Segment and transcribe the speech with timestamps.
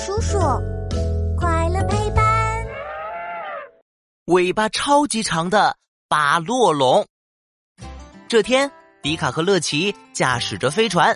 [0.00, 0.38] 叔叔，
[1.36, 2.24] 快乐陪伴。
[4.28, 5.76] 尾巴超级长的
[6.08, 7.06] 巴洛龙。
[8.26, 8.70] 这天，
[9.02, 11.14] 迪卡和乐奇驾驶着飞船，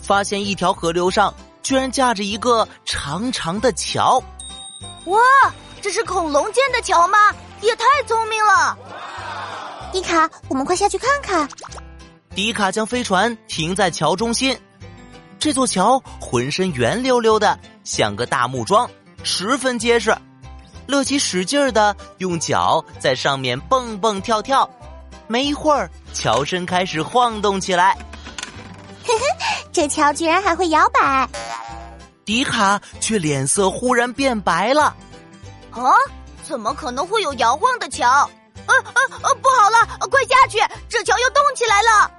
[0.00, 4.22] 发现一条河流上居然架着一个长长的桥。
[5.04, 5.20] 哇，
[5.82, 7.18] 这是恐龙建的桥吗？
[7.60, 8.78] 也太聪明了！
[9.92, 11.46] 迪卡，我们快下去看看。
[12.34, 14.58] 迪卡将飞船停在桥中心。
[15.44, 18.88] 这座桥浑身圆溜溜的，像个大木桩，
[19.24, 20.16] 十分结实。
[20.86, 24.66] 乐奇使劲的用脚在上面蹦蹦跳跳，
[25.26, 27.94] 没一会儿，桥身开始晃动起来。
[29.04, 29.24] 嘿嘿，
[29.70, 31.28] 这桥居然还会摇摆！
[32.24, 34.96] 迪卡却脸色忽然变白了。
[35.72, 35.92] 啊，
[36.42, 38.08] 怎么可能会有摇晃的桥？
[38.08, 38.30] 啊
[38.66, 39.28] 啊啊！
[39.42, 40.56] 不好了，快下去，
[40.88, 42.10] 这桥要动起来了！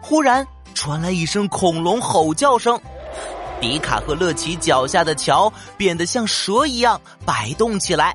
[0.00, 0.46] 忽然。
[0.82, 2.76] 传来一声恐龙吼叫声，
[3.60, 8.12] 迪卡和乐奇脚下的桥变得像蛇一样摆动起来。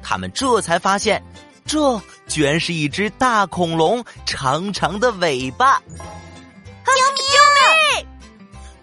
[0.00, 1.20] 他们这才发现，
[1.66, 5.82] 这居然是一只大恐龙长长的尾巴！
[5.88, 7.26] 救命！
[7.32, 8.06] 救命！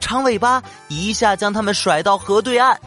[0.02, 2.78] 长尾巴一下将他们甩到河对岸，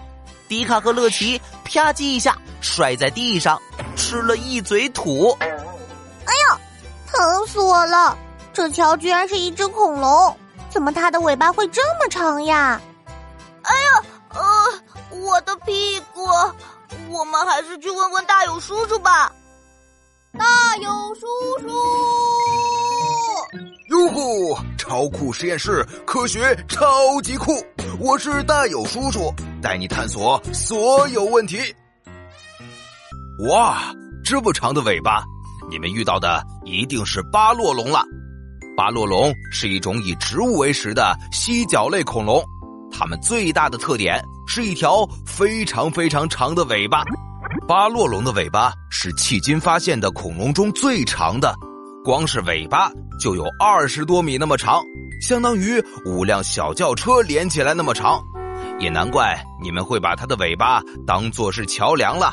[0.47, 3.59] 迪卡和乐奇啪叽一下摔在地上，
[3.97, 5.35] 吃了一嘴土。
[5.41, 6.61] 哎呀，
[7.07, 8.19] 疼死我了！
[8.55, 10.37] 这桥居然是一只恐龙，
[10.71, 12.81] 怎么它的尾巴会这么长呀？
[13.63, 16.25] 哎呀，呃，我的屁股！
[17.11, 19.33] 我们还是去问问大友叔叔吧。
[20.39, 21.27] 大勇叔
[21.63, 21.69] 叔，
[23.89, 24.57] 哟呼！
[24.79, 27.61] 超酷实验室，科学超级酷！
[27.99, 31.59] 我是大勇叔叔，带你探索所有问题。
[33.49, 33.93] 哇，
[34.25, 35.25] 这么长的尾巴，
[35.69, 38.05] 你们遇到的一定是巴洛龙了。
[38.77, 42.43] 巴洛龙是一种以植物为食的蜥脚类恐龙，
[42.91, 47.05] 它们最大的特点是一条非常非常长的尾巴。
[47.69, 51.55] 巴洛龙的尾巴是迄今发现的恐龙中最长的，
[52.05, 52.91] 光是尾巴
[53.21, 54.83] 就有二十多米那么长，
[55.23, 58.21] 相当于五辆小轿车连起来那么长。
[58.81, 62.33] 也难怪你们会把它的尾巴当做是桥梁了。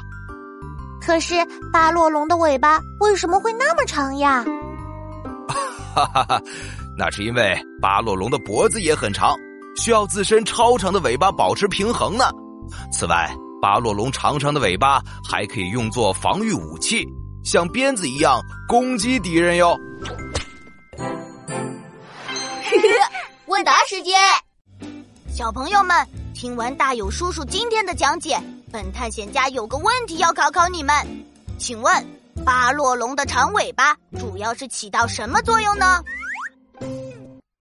[1.00, 1.36] 可是
[1.72, 4.44] 巴洛龙的尾巴为什么会那么长呀？
[5.94, 6.41] 哈哈哈，
[6.97, 9.35] 那是因为巴洛龙的脖子也很长，
[9.78, 12.29] 需要自身超长的尾巴保持平衡呢。
[12.91, 13.29] 此外，
[13.62, 17.06] 巴洛龙长长的尾巴还可以用作防御武器，
[17.44, 19.78] 像鞭子一样攻击敌人哟。
[20.97, 21.07] 呵
[22.72, 23.12] 呵，
[23.47, 24.16] 问答时间，
[25.28, 28.41] 小朋友们听完大友叔叔今天的讲解，
[28.72, 30.96] 本探险家有个问题要考考你们，
[31.58, 32.21] 请问？
[32.44, 36.02] 巴洛龙的长尾巴主要是起到什么作用呢？